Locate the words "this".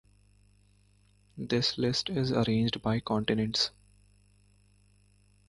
1.37-1.77